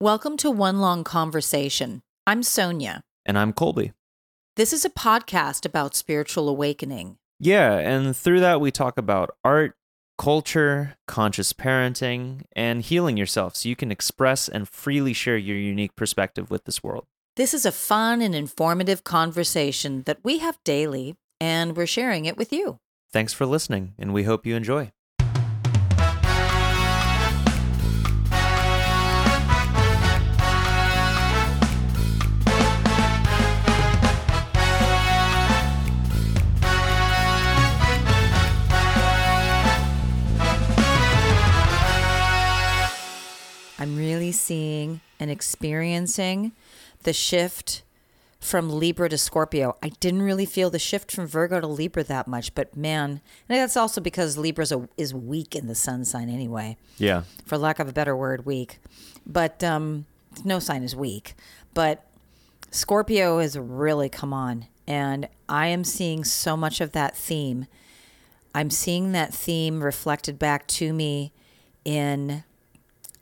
[0.00, 2.02] Welcome to One Long Conversation.
[2.24, 3.02] I'm Sonia.
[3.26, 3.94] And I'm Colby.
[4.54, 7.16] This is a podcast about spiritual awakening.
[7.40, 9.74] Yeah, and through that, we talk about art,
[10.16, 15.96] culture, conscious parenting, and healing yourself so you can express and freely share your unique
[15.96, 17.06] perspective with this world.
[17.34, 22.36] This is a fun and informative conversation that we have daily, and we're sharing it
[22.36, 22.78] with you.
[23.12, 24.92] Thanks for listening, and we hope you enjoy.
[44.28, 46.52] Really seeing and experiencing
[47.04, 47.82] the shift
[48.38, 49.74] from Libra to Scorpio.
[49.82, 53.58] I didn't really feel the shift from Virgo to Libra that much, but man, and
[53.58, 56.76] that's also because Libra is weak in the sun sign anyway.
[56.98, 57.22] Yeah.
[57.46, 58.78] For lack of a better word, weak.
[59.26, 60.04] But um,
[60.44, 61.34] no sign is weak.
[61.72, 62.04] But
[62.70, 67.66] Scorpio has really come on, and I am seeing so much of that theme.
[68.54, 71.32] I'm seeing that theme reflected back to me
[71.84, 72.44] in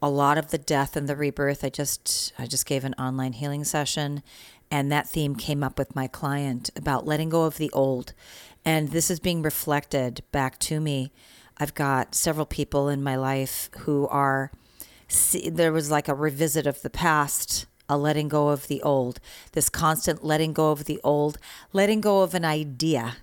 [0.02, 1.64] a lot of the death and the rebirth.
[1.64, 4.22] I just I just gave an online healing session
[4.70, 8.12] and that theme came up with my client about letting go of the old.
[8.64, 11.12] And this is being reflected back to me.
[11.58, 14.50] I've got several people in my life who are
[15.08, 19.20] see, there was like a revisit of the past, a letting go of the old,
[19.52, 21.38] this constant letting go of the old,
[21.72, 23.16] letting go of an idea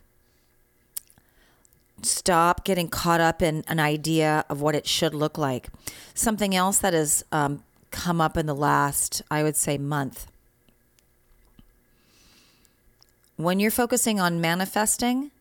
[2.06, 5.70] stop getting caught up in an idea of what it should look like.
[6.14, 10.28] Something else that has um, come up in the last, I would say, month.
[13.36, 15.32] When you're focusing on manifesting,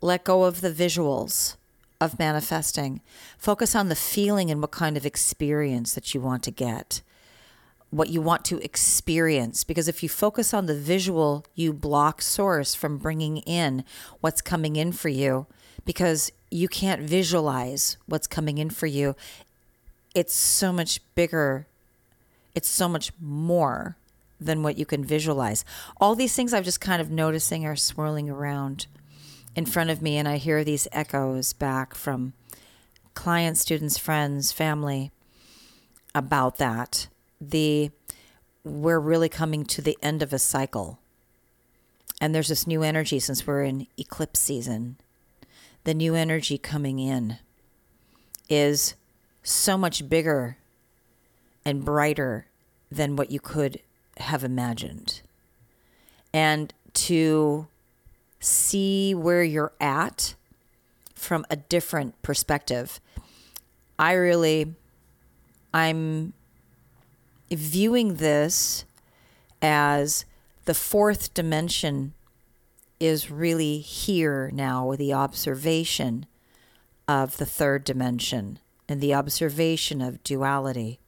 [0.00, 1.56] let go of the visuals
[2.00, 3.00] of manifesting.
[3.36, 7.02] Focus on the feeling and what kind of experience that you want to get
[7.90, 9.64] what you want to experience.
[9.64, 13.84] Because if you focus on the visual, you block source from bringing in
[14.20, 15.46] what's coming in for you
[15.84, 19.16] because you can't visualize what's coming in for you.
[20.14, 21.66] It's so much bigger,
[22.54, 23.96] it's so much more
[24.40, 25.64] than what you can visualize.
[26.00, 28.86] All these things I'm just kind of noticing are swirling around
[29.54, 32.32] in front of me, and I hear these echoes back from
[33.14, 35.10] clients, students, friends, family
[36.14, 37.08] about that
[37.40, 37.90] the
[38.62, 40.98] we're really coming to the end of a cycle.
[42.20, 44.96] And there's this new energy since we're in eclipse season.
[45.84, 47.38] The new energy coming in
[48.50, 48.94] is
[49.42, 50.58] so much bigger
[51.64, 52.46] and brighter
[52.92, 53.80] than what you could
[54.18, 55.22] have imagined.
[56.34, 57.66] And to
[58.40, 60.34] see where you're at
[61.14, 63.00] from a different perspective.
[63.98, 64.74] I really
[65.72, 66.32] I'm
[67.50, 68.84] viewing this
[69.62, 70.24] as
[70.64, 72.14] the fourth dimension
[72.98, 76.26] is really here now with the observation
[77.08, 81.00] of the third dimension and the observation of duality.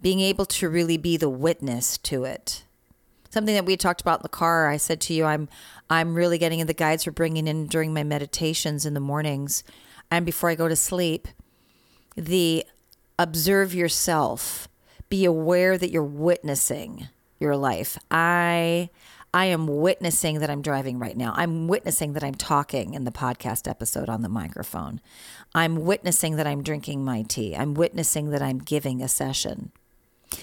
[0.00, 2.64] Being able to really be the witness to it.
[3.28, 4.68] Something that we talked about in the car.
[4.68, 5.48] I said to you, I'm
[5.90, 9.62] I'm really getting in the guides for bringing in during my meditations in the mornings
[10.10, 11.28] and before I go to sleep.
[12.16, 12.64] The
[13.18, 14.68] observe yourself
[15.10, 17.98] be aware that you're witnessing your life.
[18.10, 18.88] I
[19.32, 21.32] I am witnessing that I'm driving right now.
[21.36, 25.00] I'm witnessing that I'm talking in the podcast episode on the microphone.
[25.54, 27.54] I'm witnessing that I'm drinking my tea.
[27.54, 29.70] I'm witnessing that I'm giving a session.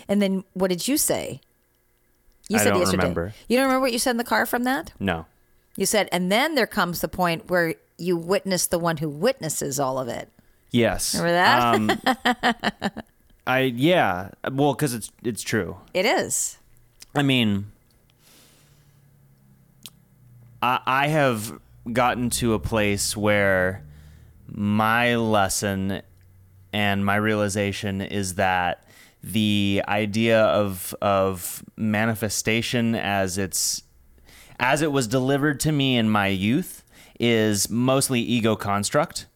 [0.07, 1.41] And then what did you say?
[2.47, 3.03] You I said don't yesterday.
[3.03, 3.33] Remember.
[3.49, 4.93] You don't remember what you said in the car from that?
[4.99, 5.25] No.
[5.75, 9.79] You said, and then there comes the point where you witness the one who witnesses
[9.79, 10.29] all of it.
[10.71, 11.13] Yes.
[11.13, 12.43] Remember that?
[12.85, 13.01] Um,
[13.47, 14.31] I yeah.
[14.51, 15.77] Well, because it's it's true.
[15.93, 16.57] It is.
[17.15, 17.71] I mean,
[20.61, 21.57] I I have
[21.91, 23.85] gotten to a place where
[24.49, 26.01] my lesson
[26.73, 28.85] and my realization is that
[29.23, 33.83] the idea of of manifestation as it's
[34.59, 36.83] as it was delivered to me in my youth
[37.17, 39.27] is mostly ego construct.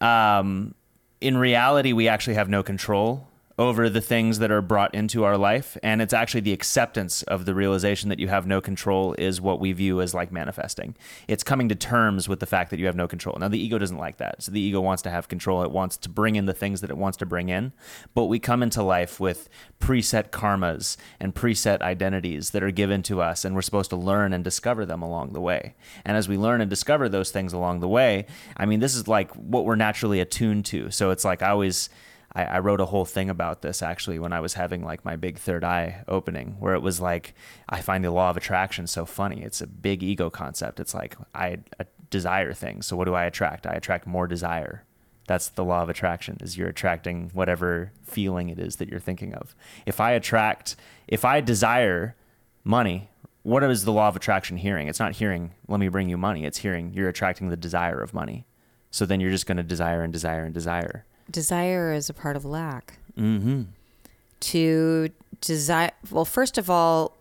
[0.00, 0.74] Um,
[1.20, 3.28] in reality, we actually have no control
[3.60, 5.76] over the things that are brought into our life.
[5.82, 9.60] And it's actually the acceptance of the realization that you have no control is what
[9.60, 10.96] we view as like manifesting.
[11.28, 13.36] It's coming to terms with the fact that you have no control.
[13.38, 14.42] Now, the ego doesn't like that.
[14.42, 15.62] So the ego wants to have control.
[15.62, 17.74] It wants to bring in the things that it wants to bring in.
[18.14, 23.20] But we come into life with preset karmas and preset identities that are given to
[23.20, 23.44] us.
[23.44, 25.74] And we're supposed to learn and discover them along the way.
[26.06, 28.24] And as we learn and discover those things along the way,
[28.56, 30.90] I mean, this is like what we're naturally attuned to.
[30.90, 31.90] So it's like I always
[32.32, 35.16] I, I wrote a whole thing about this actually when I was having like my
[35.16, 37.34] big third eye opening, where it was like,
[37.68, 39.42] I find the law of attraction so funny.
[39.42, 40.80] It's a big ego concept.
[40.80, 41.58] It's like I
[42.10, 42.86] desire things.
[42.86, 43.66] So what do I attract?
[43.66, 44.84] I attract more desire.
[45.26, 49.34] That's the law of attraction is you're attracting whatever feeling it is that you're thinking
[49.34, 49.54] of.
[49.86, 50.76] If I attract,
[51.06, 52.16] if I desire
[52.64, 53.10] money,
[53.42, 54.88] what is the law of attraction hearing?
[54.88, 56.44] It's not hearing, let me bring you money.
[56.44, 58.44] It's hearing, you're attracting the desire of money.
[58.90, 62.36] So then you're just going to desire and desire and desire desire is a part
[62.36, 62.98] of lack.
[63.18, 63.62] Mm-hmm.
[64.40, 65.08] To
[65.40, 67.16] desire, well, first of all,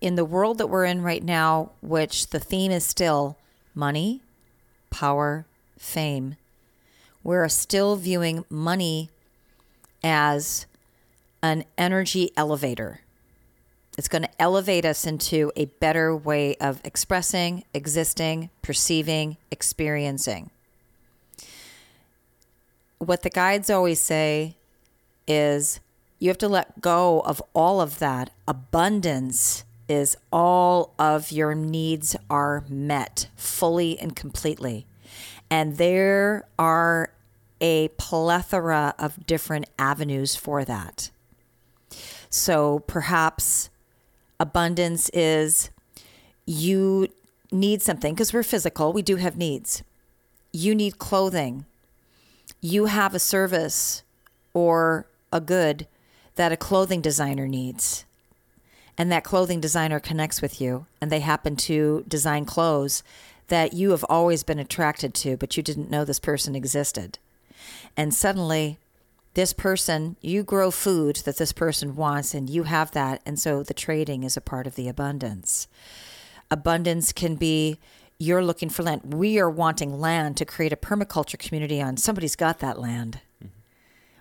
[0.00, 3.36] in the world that we're in right now, which the theme is still
[3.74, 4.20] money,
[4.90, 5.46] power,
[5.78, 6.36] fame,
[7.24, 9.10] we're still viewing money
[10.04, 10.66] as
[11.42, 13.00] an energy elevator.
[13.96, 20.50] It's going to elevate us into a better way of expressing, existing, perceiving, experiencing
[22.98, 24.56] what the guides always say
[25.26, 25.80] is
[26.18, 28.30] you have to let go of all of that.
[28.46, 34.86] Abundance is all of your needs are met fully and completely.
[35.50, 37.10] And there are
[37.60, 41.10] a plethora of different avenues for that.
[42.30, 43.70] So perhaps
[44.38, 45.70] abundance is
[46.44, 47.08] you
[47.50, 49.82] need something because we're physical, we do have needs.
[50.52, 51.64] You need clothing
[52.60, 54.02] you have a service
[54.54, 55.86] or a good
[56.36, 58.04] that a clothing designer needs.
[58.96, 63.02] And that clothing designer connects with you, and they happen to design clothes
[63.46, 67.18] that you have always been attracted to, but you didn't know this person existed.
[67.96, 68.78] And suddenly,
[69.34, 73.22] this person, you grow food that this person wants, and you have that.
[73.24, 75.68] And so the trading is a part of the abundance.
[76.50, 77.78] Abundance can be
[78.18, 79.14] you're looking for land.
[79.14, 81.96] We are wanting land to create a permaculture community on.
[81.96, 83.20] Somebody's got that land.
[83.42, 83.52] Mm-hmm.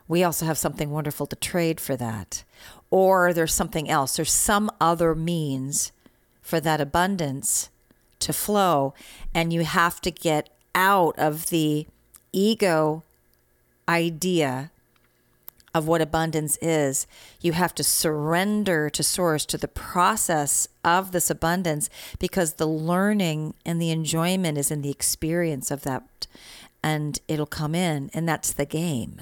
[0.08, 2.44] We also have something wonderful to trade for that.
[2.90, 4.16] Or there's something else.
[4.16, 5.92] There's some other means
[6.42, 7.70] for that abundance
[8.20, 8.94] to flow.
[9.34, 11.88] And you have to get out of the
[12.32, 13.04] ego
[13.90, 14.72] idea
[15.78, 17.06] of what abundance is.
[17.40, 21.90] You have to surrender to source, to the process of this abundance,
[22.20, 26.28] because the learning and the enjoyment is in the experience of that.
[26.84, 29.22] And it'll come in, and that's the game.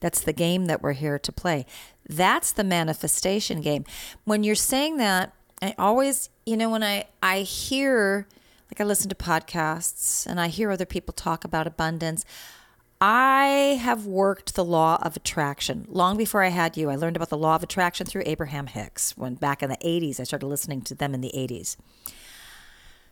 [0.00, 1.64] That's the game that we're here to play.
[2.06, 3.84] That's the manifestation game.
[4.24, 5.32] When you're saying that,
[5.62, 8.26] I always, you know, when I, I hear,
[8.70, 12.26] like I listen to podcasts and I hear other people talk about abundance,
[13.06, 16.88] I have worked the law of attraction long before I had you.
[16.88, 20.18] I learned about the law of attraction through Abraham Hicks when back in the 80s.
[20.18, 21.76] I started listening to them in the 80s.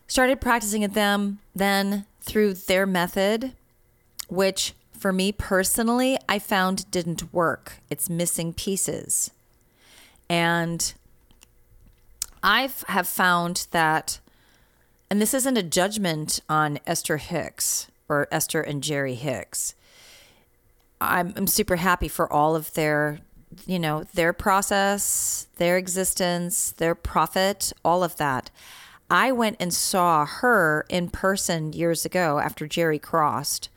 [0.07, 3.53] Started practicing at them then through their method,
[4.29, 7.73] which for me personally, I found didn't work.
[7.91, 9.29] It's missing pieces.
[10.27, 10.91] And
[12.41, 14.19] I have found that,
[15.11, 19.75] and this isn't a judgment on Esther Hicks or Esther and Jerry Hicks.
[21.03, 23.19] I'm, I'm super happy for all of their,
[23.65, 28.49] you know, their process, their existence, their profit, all of that.
[29.09, 33.69] I went and saw her in person years ago after Jerry crossed,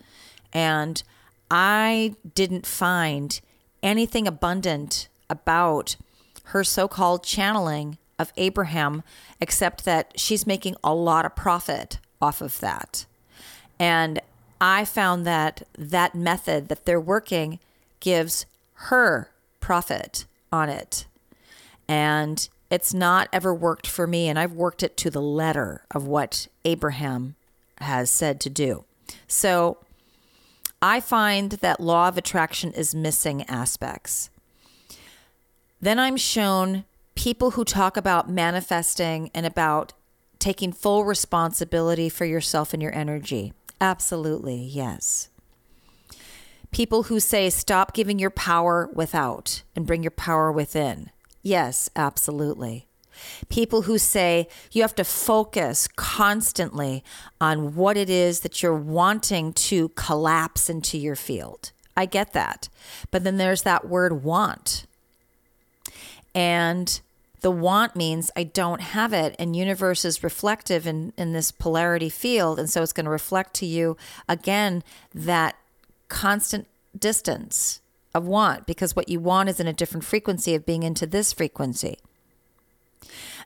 [0.52, 1.02] and
[1.50, 3.38] I didn't find
[3.82, 5.96] anything abundant about
[6.44, 9.02] her so called channeling of Abraham,
[9.40, 13.04] except that she's making a lot of profit off of that.
[13.78, 14.20] And
[14.60, 17.58] I found that that method that they're working
[18.00, 21.06] gives her profit on it.
[21.88, 24.28] And it's not ever worked for me.
[24.28, 27.36] And I've worked it to the letter of what Abraham
[27.78, 28.84] has said to do.
[29.28, 29.78] So
[30.80, 34.30] I find that law of attraction is missing aspects.
[35.80, 36.84] Then I'm shown
[37.14, 39.92] people who talk about manifesting and about
[40.38, 43.52] taking full responsibility for yourself and your energy.
[43.80, 45.28] Absolutely, yes.
[46.70, 51.10] People who say stop giving your power without and bring your power within.
[51.42, 52.86] Yes, absolutely.
[53.48, 57.02] People who say you have to focus constantly
[57.40, 61.72] on what it is that you're wanting to collapse into your field.
[61.96, 62.68] I get that.
[63.10, 64.86] But then there's that word want.
[66.34, 67.00] And
[67.46, 69.36] the want means I don't have it.
[69.38, 72.58] And universe is reflective in, in this polarity field.
[72.58, 73.96] And so it's going to reflect to you
[74.28, 74.82] again
[75.14, 75.54] that
[76.08, 76.66] constant
[76.98, 77.78] distance
[78.12, 81.32] of want because what you want is in a different frequency of being into this
[81.32, 81.98] frequency.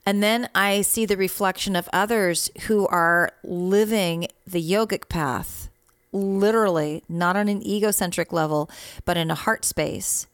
[0.06, 5.68] And then I see the reflection of others who are living the yogic path
[6.10, 8.70] literally not on an egocentric level,
[9.04, 10.26] but in a heart space.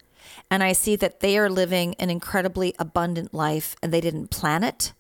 [0.50, 4.62] And I see that they are living an incredibly abundant life and they didn't plan
[4.62, 4.92] it.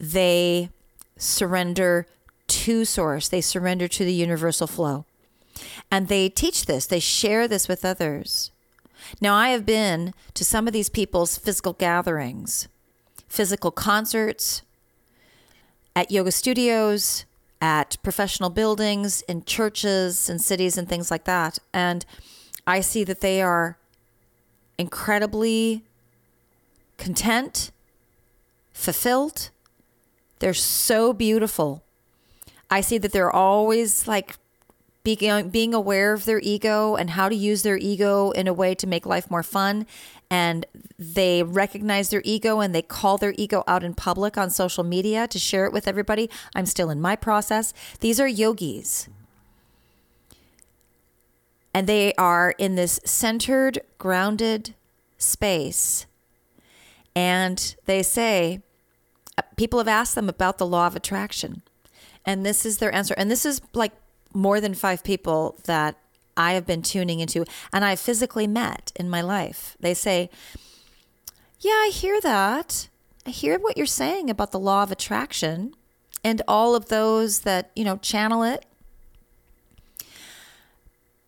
[0.00, 0.70] They
[1.16, 2.06] surrender
[2.46, 5.04] to source, they surrender to the universal flow.
[5.90, 8.50] And they teach this, they share this with others.
[9.20, 12.68] Now, I have been to some of these people's physical gatherings,
[13.28, 14.62] physical concerts,
[15.94, 17.24] at yoga studios,
[17.60, 21.58] at professional buildings, in churches and cities and things like that.
[21.72, 22.04] And
[22.66, 23.78] I see that they are
[24.78, 25.84] incredibly
[26.96, 27.70] content,
[28.72, 29.50] fulfilled.
[30.38, 31.82] They're so beautiful.
[32.70, 34.36] I see that they're always like
[35.04, 38.74] being, being aware of their ego and how to use their ego in a way
[38.74, 39.86] to make life more fun.
[40.30, 40.66] And
[40.98, 45.28] they recognize their ego and they call their ego out in public on social media
[45.28, 46.30] to share it with everybody.
[46.54, 47.74] I'm still in my process.
[48.00, 49.08] These are yogis.
[51.74, 54.74] And they are in this centered, grounded
[55.18, 56.06] space.
[57.16, 58.62] And they say,
[59.36, 61.62] uh, people have asked them about the law of attraction.
[62.24, 63.14] And this is their answer.
[63.18, 63.92] And this is like
[64.32, 65.98] more than five people that
[66.36, 69.76] I have been tuning into and I've physically met in my life.
[69.80, 70.30] They say,
[71.60, 72.88] Yeah, I hear that.
[73.26, 75.74] I hear what you're saying about the law of attraction
[76.22, 78.66] and all of those that, you know, channel it.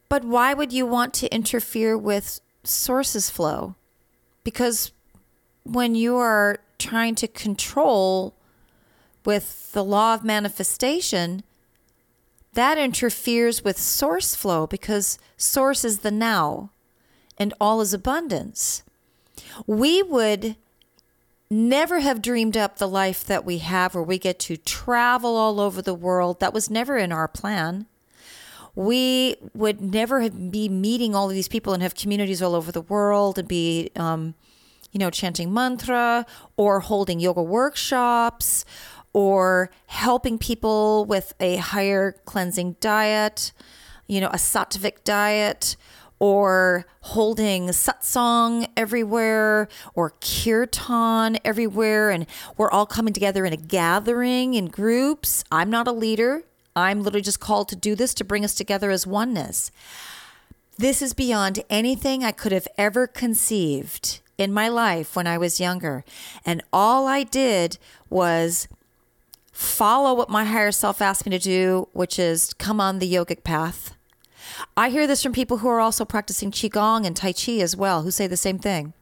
[0.08, 3.74] But why would you want to interfere with sources flow?
[4.44, 4.92] Because
[5.64, 8.34] when you are trying to control
[9.24, 11.42] with the law of manifestation,
[12.52, 16.70] that interferes with source flow because source is the now
[17.36, 18.82] and all is abundance.
[19.66, 20.56] We would
[21.50, 25.60] never have dreamed up the life that we have where we get to travel all
[25.60, 26.40] over the world.
[26.40, 27.86] That was never in our plan.
[28.76, 32.82] We would never be meeting all of these people and have communities all over the
[32.82, 34.34] world and be, um,
[34.92, 36.24] you know, chanting mantra
[36.56, 38.64] or holding yoga workshops
[39.12, 43.50] or helping people with a higher cleansing diet,
[44.06, 45.76] you know, a sattvic diet,
[46.18, 54.54] or holding satsang everywhere, or kirtan everywhere, and we're all coming together in a gathering
[54.54, 55.44] in groups.
[55.50, 56.42] I'm not a leader.
[56.76, 59.72] I'm literally just called to do this to bring us together as oneness.
[60.76, 65.58] This is beyond anything I could have ever conceived in my life when I was
[65.58, 66.04] younger.
[66.44, 67.78] And all I did
[68.10, 68.68] was
[69.52, 73.42] follow what my higher self asked me to do, which is come on the yogic
[73.42, 73.94] path.
[74.76, 78.02] I hear this from people who are also practicing Qigong and Tai Chi as well,
[78.02, 78.92] who say the same thing.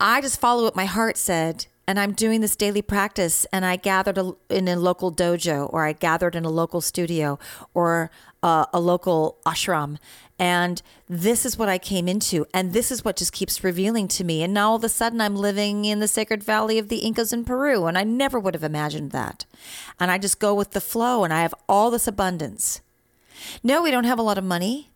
[0.00, 3.76] I just follow what my heart said, and I'm doing this daily practice, and I
[3.76, 7.38] gathered in a local dojo, or I gathered in a local studio,
[7.74, 8.10] or
[8.42, 9.98] uh, a local ashram,
[10.38, 12.46] and this is what I came into.
[12.52, 14.42] And this is what just keeps revealing to me.
[14.42, 17.32] And now all of a sudden I'm living in the sacred valley of the Incas
[17.32, 17.86] in Peru.
[17.86, 19.44] And I never would have imagined that.
[20.00, 22.80] And I just go with the flow and I have all this abundance.
[23.62, 24.90] No, we don't have a lot of money.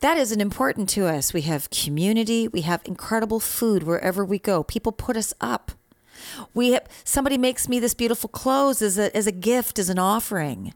[0.00, 1.32] That isn't important to us.
[1.32, 2.48] We have community.
[2.48, 4.62] We have incredible food wherever we go.
[4.62, 5.72] People put us up.
[6.54, 9.98] We have, somebody makes me this beautiful clothes as a, as a gift, as an
[9.98, 10.74] offering.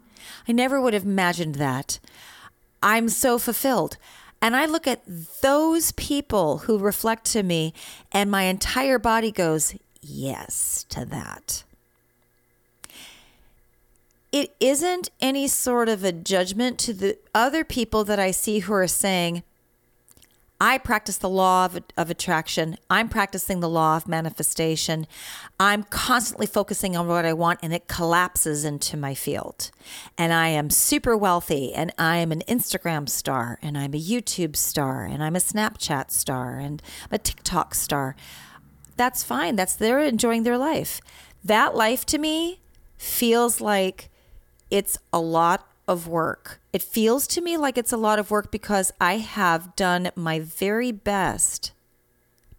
[0.49, 1.99] I never would have imagined that.
[2.83, 3.97] I'm so fulfilled.
[4.43, 5.03] And I look at
[5.43, 7.75] those people who reflect to me,
[8.11, 11.65] and my entire body goes, yes, to that.
[14.33, 18.73] It isn't any sort of a judgment to the other people that I see who
[18.73, 19.43] are saying,
[20.63, 22.77] I practice the law of, of attraction.
[22.91, 25.07] I'm practicing the law of manifestation.
[25.59, 29.71] I'm constantly focusing on what I want and it collapses into my field.
[30.19, 34.55] And I am super wealthy and I am an Instagram star and I'm a YouTube
[34.55, 38.15] star and I'm a Snapchat star and a TikTok star.
[38.97, 39.57] That's fine.
[39.57, 41.01] That's they're enjoying their life.
[41.43, 42.61] That life to me
[42.99, 44.11] feels like
[44.71, 46.61] it's a lot of work.
[46.73, 50.39] It feels to me like it's a lot of work because I have done my
[50.39, 51.73] very best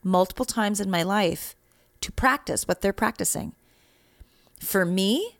[0.04, 1.56] multiple times in my life
[2.02, 3.54] to practice what they're practicing.
[4.60, 5.38] For me,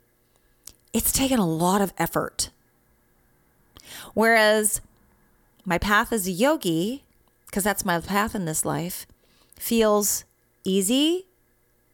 [0.92, 2.50] it's taken a lot of effort.
[4.14, 4.80] Whereas
[5.64, 7.04] my path as a yogi,
[7.46, 9.06] because that's my path in this life,
[9.56, 10.24] feels
[10.64, 11.26] easy,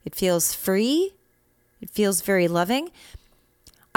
[0.05, 1.13] it feels free,
[1.81, 2.91] it feels very loving.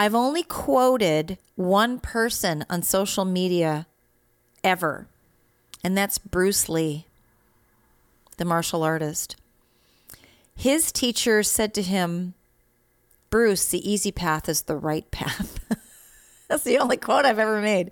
[0.02, 3.86] I've only quoted one person on social media
[4.64, 5.06] ever,
[5.84, 7.06] and that's Bruce Lee,
[8.38, 9.36] the martial artist.
[10.56, 12.34] His teacher said to him,
[13.30, 15.60] Bruce, the easy path is the right path.
[16.48, 17.92] That's the only quote I've ever made.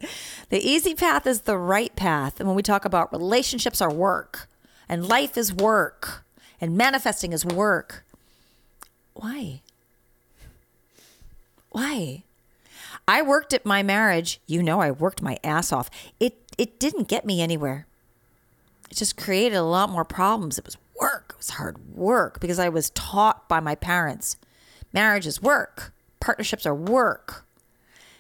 [0.50, 2.40] The easy path is the right path.
[2.40, 4.50] And when we talk about relationships are work,
[4.90, 6.26] and life is work,
[6.60, 8.04] and manifesting is work,
[9.14, 9.62] why?
[11.80, 12.24] Why?
[13.08, 14.42] I worked at my marriage.
[14.46, 15.90] You know, I worked my ass off.
[16.20, 17.88] It it didn't get me anywhere.
[18.92, 20.58] It just created a lot more problems.
[20.58, 21.28] It was work.
[21.30, 24.36] It was hard work because I was taught by my parents.
[24.92, 25.94] Marriage is work.
[26.20, 27.46] Partnerships are work.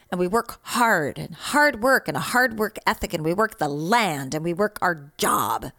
[0.09, 3.57] And we work hard and hard work and a hard work ethic and we work
[3.57, 5.71] the land and we work our job.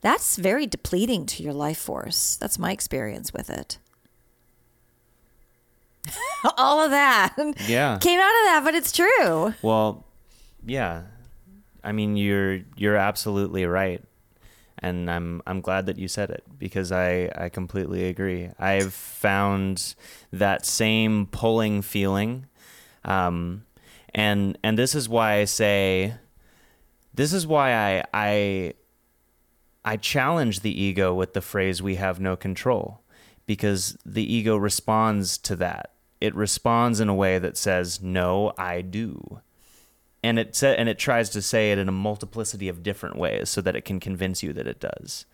[0.00, 2.36] That's very depleting to your life force.
[2.36, 3.76] That's my experience with it.
[6.58, 7.34] All of that
[7.66, 7.98] Yeah.
[8.00, 9.54] came out of that, but it's true.
[9.62, 10.04] Well,
[10.64, 11.02] yeah.
[11.82, 14.02] I mean, you're you're absolutely right,
[14.78, 18.50] and I'm I'm glad that you said it because I I completely agree.
[18.58, 19.94] I've found
[20.32, 22.46] that same pulling feeling,
[23.04, 23.64] um,
[24.14, 26.14] and and this is why I say,
[27.12, 28.74] this is why I I
[29.84, 33.02] I challenge the ego with the phrase "we have no control,"
[33.44, 35.90] because the ego responds to that.
[36.24, 39.40] It responds in a way that says, "No, I do."
[40.24, 43.50] and it sa- and it tries to say it in a multiplicity of different ways
[43.50, 45.26] so that it can convince you that it does.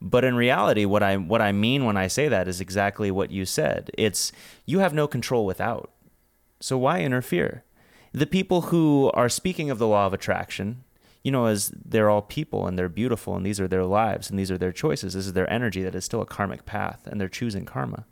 [0.00, 3.30] But in reality, what I what I mean when I say that is exactly what
[3.30, 3.90] you said.
[3.96, 4.32] It's
[4.64, 5.92] you have no control without.
[6.60, 7.62] So why interfere?
[8.12, 10.84] The people who are speaking of the law of attraction,
[11.22, 14.38] you know, as they're all people and they're beautiful and these are their lives and
[14.38, 15.12] these are their choices.
[15.12, 18.06] This is their energy that is still a karmic path and they're choosing karma.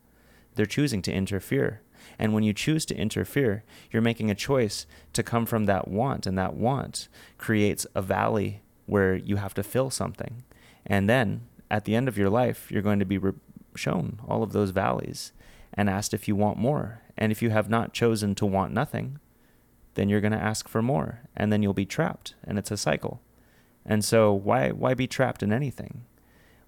[0.55, 1.81] They're choosing to interfere.
[2.21, 4.85] And when you choose to interfere, you're making a choice
[5.15, 7.09] to come from that want, and that want
[7.39, 10.45] creates a valley where you have to fill something.
[10.85, 13.33] And then at the end of your life, you're going to be re-
[13.75, 15.33] shown all of those valleys
[15.73, 17.01] and asked if you want more.
[17.17, 19.19] And if you have not chosen to want nothing,
[19.95, 22.77] then you're going to ask for more, and then you'll be trapped, and it's a
[22.77, 23.23] cycle.
[23.87, 26.05] And so, why why be trapped in anything?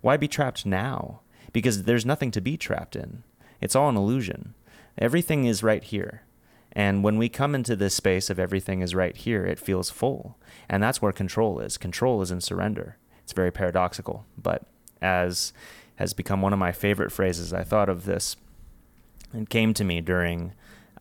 [0.01, 1.21] Why be trapped now?
[1.53, 3.23] Because there's nothing to be trapped in.
[3.61, 4.55] It's all an illusion.
[4.99, 6.23] Everything is right here.
[6.73, 10.39] And when we come into this space of everything is right here, it feels full.
[10.69, 11.77] And that's where control is.
[11.77, 12.97] Control is in surrender.
[13.23, 14.63] It's very paradoxical, but
[15.01, 15.53] as
[15.97, 18.37] has become one of my favorite phrases, I thought of this.
[19.33, 20.53] and came to me during,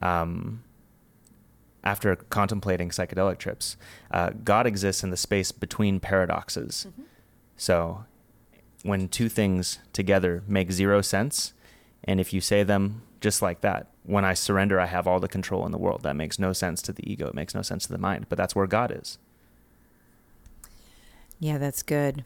[0.02, 0.64] um,
[1.84, 3.76] after contemplating psychedelic trips.
[4.10, 6.88] Uh, God exists in the space between paradoxes.
[7.58, 8.06] So
[8.84, 11.54] when two things together make zero sense,
[12.04, 15.28] and if you say them just like that, when I surrender, I have all the
[15.28, 16.04] control in the world.
[16.04, 17.28] That makes no sense to the ego.
[17.28, 18.26] It makes no sense to the mind.
[18.28, 19.20] But that's where God is.
[21.40, 22.26] Yeah, that's good.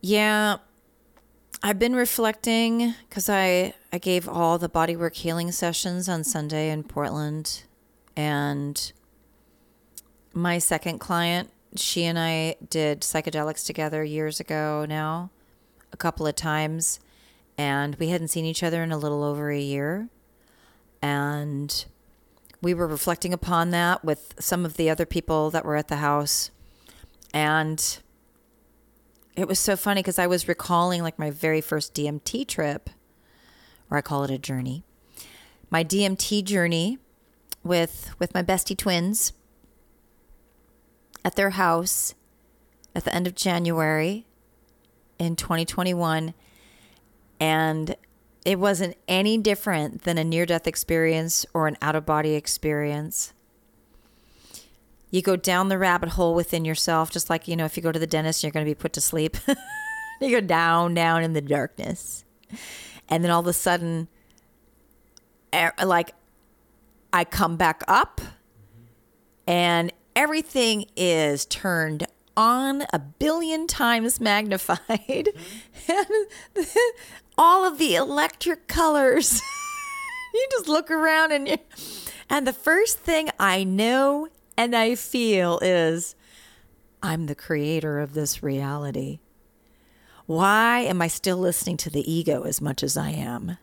[0.00, 0.58] Yeah,
[1.62, 6.84] I've been reflecting because I I gave all the bodywork healing sessions on Sunday in
[6.84, 7.64] Portland,
[8.14, 8.92] and
[10.32, 15.30] my second client, she and I did psychedelics together years ago now,
[15.92, 17.00] a couple of times,
[17.58, 20.08] and we hadn't seen each other in a little over a year,
[21.02, 21.86] and
[22.62, 25.96] we were reflecting upon that with some of the other people that were at the
[25.96, 26.50] house.
[27.32, 28.00] And
[29.36, 32.90] it was so funny because i was recalling like my very first dmt trip
[33.90, 34.82] or i call it a journey
[35.70, 36.98] my dmt journey
[37.62, 39.32] with with my bestie twins
[41.24, 42.14] at their house
[42.94, 44.26] at the end of january
[45.18, 46.34] in 2021
[47.40, 47.96] and
[48.44, 53.32] it wasn't any different than a near death experience or an out of body experience.
[55.10, 57.92] You go down the rabbit hole within yourself, just like, you know, if you go
[57.92, 59.36] to the dentist, you're going to be put to sleep.
[60.20, 62.24] you go down, down in the darkness.
[63.08, 64.08] And then all of a sudden,
[65.82, 66.12] like,
[67.12, 68.20] I come back up
[69.46, 75.30] and everything is turned on a billion times magnified.
[75.88, 76.26] and
[77.38, 79.40] all of the electric colors.
[80.34, 81.58] you just look around and you,
[82.28, 86.14] and the first thing I know and I feel is
[87.02, 89.20] I'm the creator of this reality.
[90.26, 93.58] Why am I still listening to the ego as much as I am?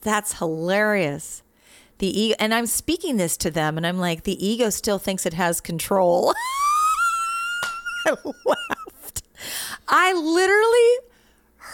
[0.00, 1.42] That's hilarious.
[1.98, 5.26] The ego, and I'm speaking this to them, and I'm like, the ego still thinks
[5.26, 6.32] it has control.
[8.06, 9.22] I laughed.
[9.86, 11.09] I literally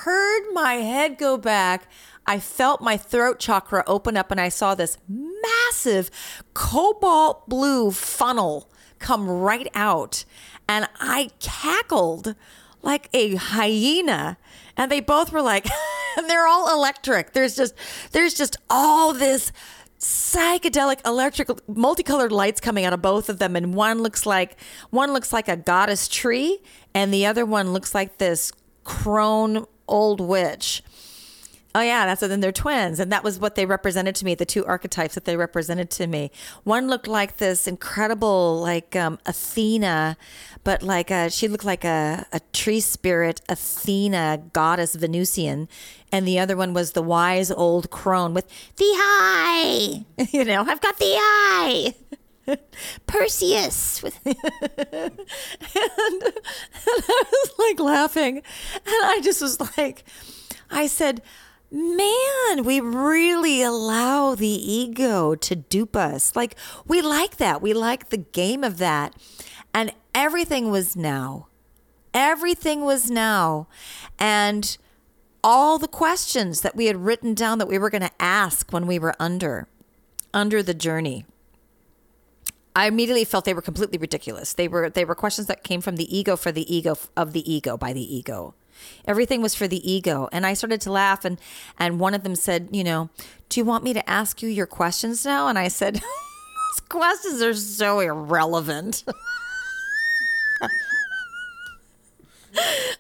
[0.05, 1.89] heard my head go back.
[2.27, 6.11] I felt my throat chakra open up and I saw this massive
[6.55, 10.25] cobalt blue funnel come right out.
[10.69, 12.35] And I cackled
[12.83, 14.39] like a hyena.
[14.77, 15.67] And they both were like,
[16.17, 17.33] and they're all electric.
[17.33, 17.75] There's just,
[18.13, 19.53] there's just all this
[19.99, 25.15] psychedelic electrical multicolored lights coming out of both of them and one looks like one
[25.15, 26.59] looks like a goddess tree
[26.93, 28.53] and the other one looks like this
[28.85, 30.83] crone old witch
[31.77, 34.35] Oh yeah, that's then they're twins, and that was what they represented to me.
[34.35, 36.31] The two archetypes that they represented to me.
[36.65, 40.17] One looked like this incredible, like um, Athena,
[40.65, 45.69] but like a, she looked like a, a tree spirit, Athena, goddess Venusian,
[46.11, 50.07] and the other one was the wise old crone with the eye.
[50.33, 51.95] You know, I've got the eye.
[53.07, 55.13] Perseus with and, and
[56.87, 58.45] I was like laughing and
[58.87, 60.05] I just was like
[60.71, 61.23] I said
[61.71, 66.37] man, we really allow the ego to dupe us.
[66.37, 66.57] Like,
[66.87, 67.61] we like that.
[67.61, 69.15] We like the game of that.
[69.75, 71.49] And everything was now.
[72.15, 73.69] Everything was now.
[74.19, 74.77] And
[75.43, 78.87] all the questions that we had written down that we were going to ask when
[78.87, 79.69] we were under,
[80.33, 81.27] under the journey.
[82.77, 84.53] I immediately felt they were completely ridiculous.
[84.53, 87.51] They were they were questions that came from the ego for the ego of the
[87.51, 88.55] ego by the ego.
[89.07, 90.29] Everything was for the ego.
[90.31, 91.41] And I started to laugh and
[91.79, 93.09] and one of them said, you know,
[93.49, 95.49] do you want me to ask you your questions now?
[95.49, 99.05] And I said, those questions are so irrelevant.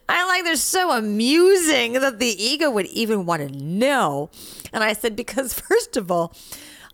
[0.08, 4.30] I like they're so amusing that the ego would even want to know.
[4.72, 6.34] And I said, because first of all,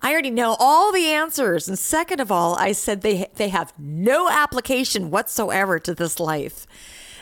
[0.02, 1.68] I already know all the answers.
[1.68, 6.66] And second of all, I said they they have no application whatsoever to this life.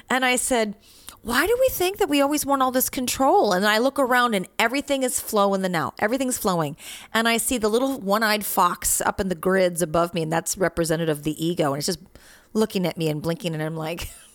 [0.08, 0.74] And I said,
[1.22, 3.52] why do we think that we always want all this control?
[3.52, 5.92] And I look around and everything is flowing the now.
[5.98, 6.76] Everything's flowing.
[7.12, 10.32] And I see the little one eyed fox up in the grids above me, and
[10.32, 11.72] that's representative of the ego.
[11.72, 12.00] And it's just
[12.54, 14.08] looking at me and blinking, and I'm like,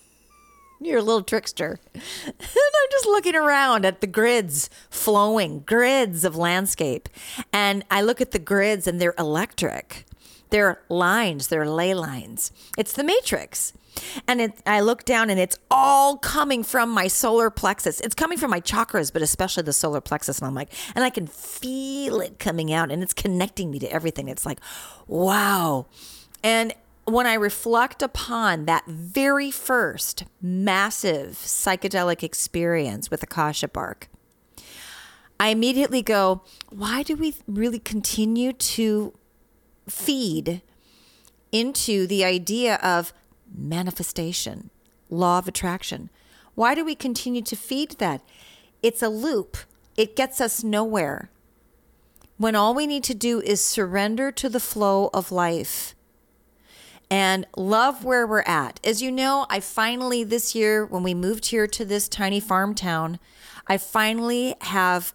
[0.82, 1.80] You're a little trickster.
[1.94, 2.04] and
[2.38, 7.10] I'm just looking around at the grids flowing, grids of landscape.
[7.54, 10.06] And I look at the grids, and they're electric.
[10.50, 12.52] They're lines, they're ley lines.
[12.78, 13.74] It's the matrix.
[14.28, 18.00] And it, I look down and it's all coming from my solar plexus.
[18.02, 20.40] It's coming from my chakras, but especially the solar plexus.
[20.40, 23.92] And I'm like, and I can feel it coming out and it's connecting me to
[23.92, 24.28] everything.
[24.28, 24.60] It's like,
[25.08, 25.88] wow.
[26.44, 26.74] And
[27.06, 34.10] when I reflect upon that very first massive psychedelic experience with acacia bark,
[35.40, 39.14] I immediately go, why do we really continue to
[39.88, 40.62] feed
[41.52, 43.14] into the idea of
[43.54, 44.70] manifestation,
[45.10, 46.10] law of attraction.
[46.54, 48.22] Why do we continue to feed that?
[48.82, 49.58] It's a loop,
[49.98, 51.30] it gets us nowhere.
[52.38, 55.95] When all we need to do is surrender to the flow of life
[57.10, 58.80] and love where we're at.
[58.84, 62.76] As you know, I finally, this year, when we moved here to this tiny farm
[62.76, 63.20] town,
[63.68, 65.14] I finally have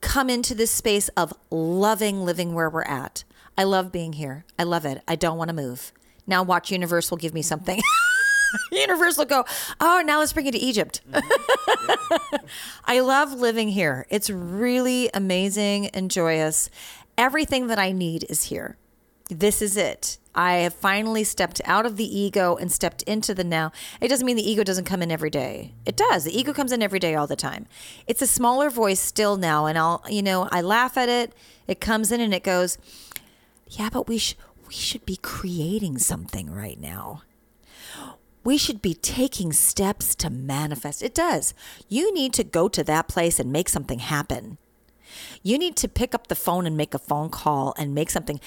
[0.00, 3.24] come into this space of loving living where we're at.
[3.58, 4.44] I love being here.
[4.58, 5.02] I love it.
[5.08, 5.92] I don't want to move.
[6.26, 7.80] Now watch Universe will give me something.
[8.72, 9.44] Universe will go,
[9.80, 11.00] oh, now let's bring you to Egypt.
[11.10, 12.36] Mm-hmm.
[12.84, 14.06] I love living here.
[14.10, 16.70] It's really amazing and joyous.
[17.16, 18.76] Everything that I need is here.
[19.28, 20.18] This is it.
[20.36, 23.72] I have finally stepped out of the ego and stepped into the now.
[24.00, 25.72] It doesn't mean the ego doesn't come in every day.
[25.86, 26.24] It does.
[26.24, 27.66] The ego comes in every day all the time.
[28.06, 29.66] It's a smaller voice still now.
[29.66, 31.32] And I'll, you know, I laugh at it.
[31.66, 32.76] It comes in and it goes,
[33.66, 34.36] yeah, but we should
[34.66, 37.22] we should be creating something right now.
[38.44, 41.02] We should be taking steps to manifest.
[41.02, 41.54] It does.
[41.88, 44.58] You need to go to that place and make something happen.
[45.42, 48.40] You need to pick up the phone and make a phone call and make something.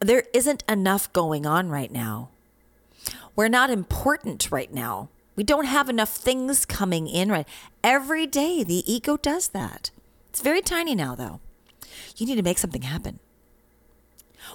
[0.00, 2.30] There isn't enough going on right now.
[3.36, 5.08] We're not important right now.
[5.36, 7.48] We don't have enough things coming in right.
[7.82, 9.90] Every day the ego does that.
[10.30, 11.40] It's very tiny now though.
[12.16, 13.18] You need to make something happen.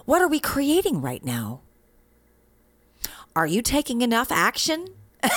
[0.06, 1.62] What are we creating right now?
[3.36, 4.88] Are you taking enough action?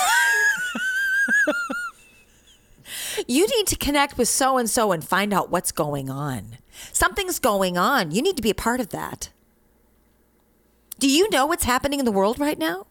[3.27, 6.59] you need to connect with so and so and find out what's going on.
[6.93, 8.11] Something's going on.
[8.11, 9.31] You need to be a part of that.
[11.03, 12.87] Do you know what's happening in the world right now?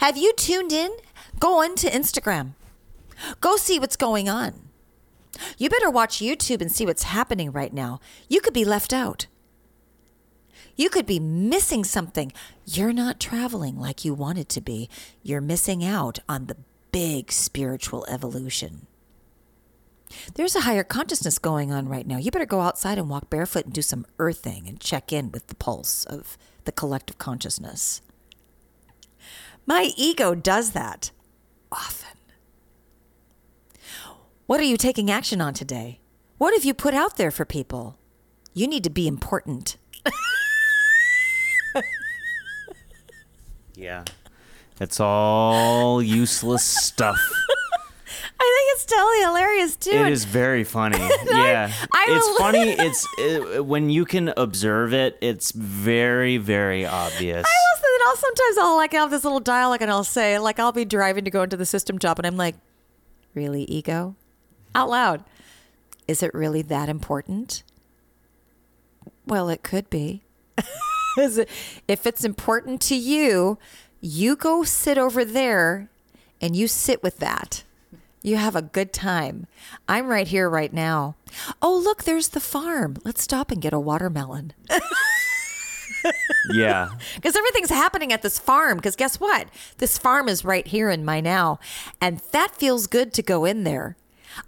[0.00, 0.90] Have you tuned in?
[1.38, 2.54] Go on to Instagram.
[3.42, 4.70] Go see what's going on.
[5.58, 8.00] You better watch YouTube and see what's happening right now.
[8.30, 9.26] You could be left out.
[10.74, 12.32] You could be missing something.
[12.64, 14.88] You're not traveling like you wanted to be.
[15.22, 16.56] You're missing out on the
[16.92, 18.86] big spiritual evolution.
[20.34, 22.16] There's a higher consciousness going on right now.
[22.16, 25.48] You better go outside and walk barefoot and do some earthing and check in with
[25.48, 28.02] the pulse of the collective consciousness.
[29.66, 31.10] My ego does that
[31.70, 32.18] often.
[34.46, 36.00] What are you taking action on today?
[36.38, 37.96] What have you put out there for people?
[38.54, 39.76] You need to be important.
[43.80, 44.04] Yeah.
[44.78, 47.18] It's all useless stuff.
[48.42, 49.90] I think it's totally hilarious too.
[49.90, 50.96] It is very funny.
[51.26, 51.70] yeah.
[51.92, 52.70] I it's will- funny.
[52.78, 57.46] It's it, when you can observe it, it's very very obvious.
[57.46, 60.58] I also, then I'll sometimes I'll like have this little dialogue and I'll say like
[60.58, 62.54] I'll be driving to go into the system job and I'm like,
[63.34, 64.16] really ego,
[64.74, 65.24] out loud.
[66.08, 67.62] Is it really that important?
[69.26, 70.22] Well, it could be.
[71.18, 71.48] Is it,
[71.86, 73.58] if it's important to you,
[74.00, 75.90] you go sit over there
[76.40, 77.64] and you sit with that.
[78.22, 79.46] You have a good time.
[79.88, 81.16] I'm right here right now.
[81.62, 82.96] Oh, look, there's the farm.
[83.04, 84.52] Let's stop and get a watermelon.
[86.52, 86.90] yeah.
[87.14, 88.76] because everything's happening at this farm.
[88.76, 89.48] Because guess what?
[89.78, 91.60] This farm is right here in my now.
[92.00, 93.96] And that feels good to go in there.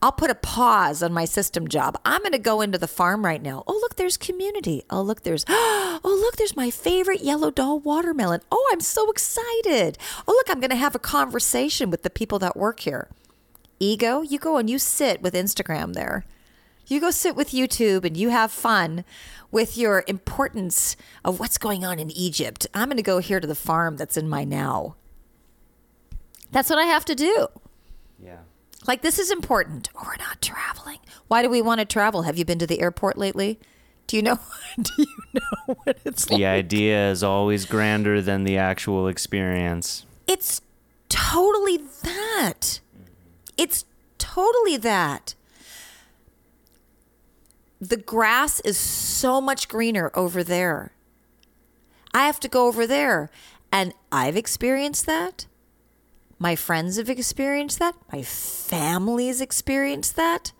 [0.00, 1.98] I'll put a pause on my system job.
[2.04, 3.64] I'm going to go into the farm right now.
[3.66, 4.84] Oh, look, there's community.
[4.90, 8.42] Oh, look, there's, oh, look, there's my favorite yellow doll watermelon.
[8.50, 9.98] Oh, I'm so excited.
[10.28, 13.08] Oh, look, I'm going to have a conversation with the people that work here.
[13.82, 16.24] Ego, you go and you sit with Instagram there.
[16.86, 19.04] You go sit with YouTube and you have fun
[19.50, 22.68] with your importance of what's going on in Egypt.
[22.74, 24.94] I'm going to go here to the farm that's in my now.
[26.52, 27.48] That's what I have to do.
[28.22, 28.38] Yeah.
[28.86, 29.88] Like, this is important.
[29.96, 30.98] Oh, we're not traveling.
[31.26, 32.22] Why do we want to travel?
[32.22, 33.58] Have you been to the airport lately?
[34.06, 34.38] Do you know?
[34.80, 36.38] Do you know what it's like?
[36.38, 40.06] The idea is always grander than the actual experience.
[40.28, 40.60] It's
[41.08, 42.80] totally that.
[43.56, 43.84] It's
[44.18, 45.34] totally that.
[47.80, 50.92] The grass is so much greener over there.
[52.14, 53.30] I have to go over there.
[53.72, 55.46] And I've experienced that.
[56.38, 57.94] My friends have experienced that.
[58.12, 60.52] My family's experienced that.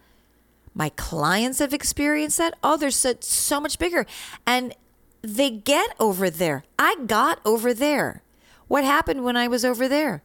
[0.75, 2.55] My clients have experienced that.
[2.65, 4.07] Oh, they're so, so much bigger.
[4.47, 4.75] And
[5.21, 6.65] they get over there.
[6.79, 8.23] I got over there.
[8.69, 10.23] What happened when I was over there?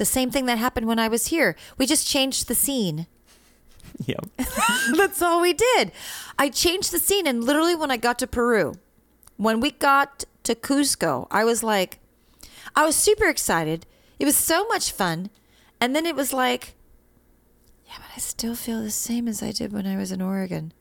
[0.00, 1.54] The same thing that happened when I was here.
[1.76, 3.06] We just changed the scene.
[4.06, 4.24] Yep.
[4.96, 5.92] That's all we did.
[6.38, 7.26] I changed the scene.
[7.26, 8.76] And literally, when I got to Peru,
[9.36, 11.98] when we got to Cusco, I was like,
[12.74, 13.84] I was super excited.
[14.18, 15.28] It was so much fun.
[15.82, 16.76] And then it was like,
[17.86, 20.72] yeah, but I still feel the same as I did when I was in Oregon.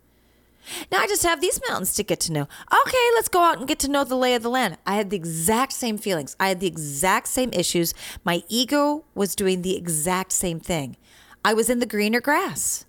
[0.91, 2.41] Now I just have these mountains to get to know.
[2.41, 4.77] Okay, let's go out and get to know the lay of the land.
[4.85, 6.35] I had the exact same feelings.
[6.39, 7.93] I had the exact same issues.
[8.23, 10.97] My ego was doing the exact same thing.
[11.43, 12.85] I was in the greener grass.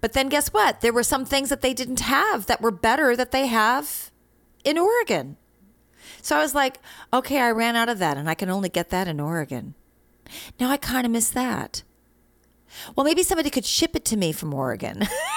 [0.00, 0.80] But then guess what?
[0.80, 4.10] There were some things that they didn't have that were better that they have
[4.64, 5.36] in Oregon.
[6.20, 6.78] So I was like,
[7.12, 9.74] okay, I ran out of that and I can only get that in Oregon.
[10.58, 11.82] Now I kind of miss that.
[12.96, 15.02] Well, maybe somebody could ship it to me from Oregon.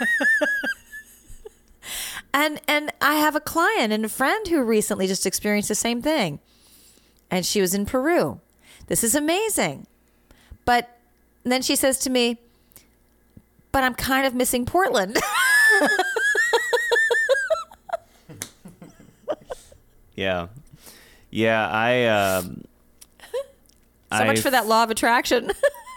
[2.34, 6.02] and and I have a client and a friend who recently just experienced the same
[6.02, 6.40] thing.
[7.30, 8.40] And she was in Peru.
[8.86, 9.86] This is amazing.
[10.64, 10.98] But
[11.42, 12.38] then she says to me,
[13.72, 15.18] "But I'm kind of missing Portland."
[20.16, 20.48] Yeah.
[21.30, 21.68] Yeah.
[21.68, 22.06] I.
[22.06, 22.64] Um,
[24.12, 25.50] so much I for that law of attraction.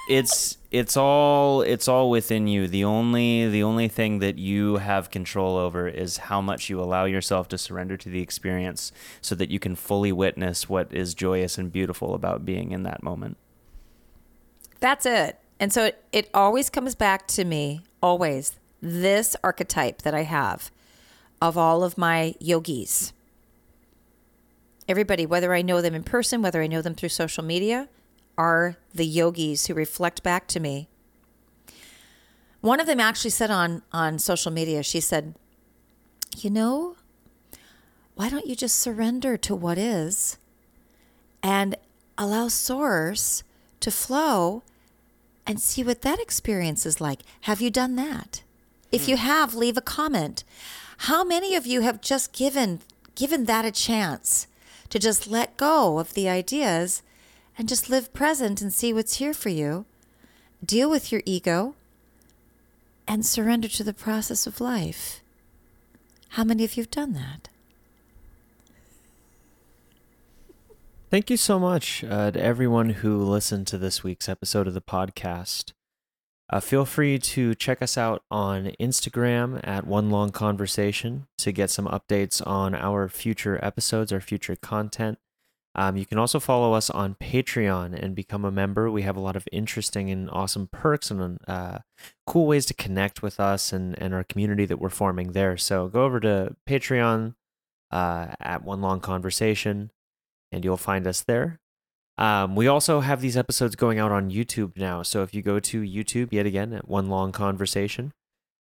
[0.09, 5.09] It's it's all it's all within you the only the only thing that you have
[5.09, 8.91] control over is how much you allow yourself to surrender to the experience
[9.21, 13.03] so that you can fully witness what is joyous and beautiful about being in that
[13.03, 13.37] moment
[14.79, 15.39] That's it.
[15.59, 20.71] And so it, it always comes back to me, always, this archetype that I have
[21.41, 23.13] of all of my yogis.
[24.87, 27.89] Everybody, whether I know them in person, whether I know them through social media,
[28.37, 30.87] are the yogis who reflect back to me.
[32.61, 35.35] One of them actually said on, on social media, she said,
[36.37, 36.95] You know,
[38.15, 40.37] why don't you just surrender to what is
[41.43, 41.75] and
[42.17, 43.43] allow source
[43.79, 44.63] to flow
[45.45, 47.21] and see what that experience is like.
[47.41, 48.41] Have you done that?
[48.91, 49.11] If hmm.
[49.11, 50.43] you have, leave a comment.
[51.01, 52.81] How many of you have just given
[53.15, 54.45] given that a chance
[54.89, 57.01] to just let go of the ideas
[57.57, 59.85] and just live present and see what's here for you?
[60.63, 61.75] Deal with your ego
[63.07, 65.21] and surrender to the process of life.
[66.29, 67.49] How many of you have done that?
[71.09, 74.81] Thank you so much uh, to everyone who listened to this week's episode of the
[74.81, 75.71] podcast.
[76.49, 81.69] Uh, feel free to check us out on Instagram at One Long Conversation to get
[81.69, 85.17] some updates on our future episodes, our future content.
[85.79, 88.89] Um, you can also follow us on Patreon and become a member.
[88.89, 91.79] We have a lot of interesting and awesome perks and uh,
[92.25, 95.55] cool ways to connect with us and, and our community that we're forming there.
[95.55, 97.35] So go over to Patreon
[97.91, 99.91] uh, at One Long Conversation
[100.51, 101.59] and you'll find us there.
[102.17, 105.03] Um, we also have these episodes going out on YouTube now.
[105.03, 108.13] So if you go to YouTube yet again at One Long Conversation,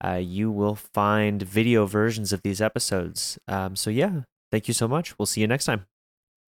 [0.05, 3.37] uh, you will find video versions of these episodes.
[3.49, 4.21] Um, so yeah,
[4.53, 5.19] thank you so much.
[5.19, 5.90] We'll see you next time.